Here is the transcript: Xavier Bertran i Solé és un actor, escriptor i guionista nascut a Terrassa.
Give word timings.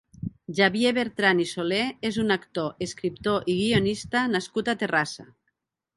Xavier 0.59 0.93
Bertran 0.97 1.41
i 1.43 1.45
Solé 1.49 1.83
és 2.09 2.17
un 2.25 2.35
actor, 2.37 2.73
escriptor 2.87 3.45
i 3.55 3.59
guionista 3.61 4.25
nascut 4.37 4.73
a 4.75 4.77
Terrassa. 4.85 5.29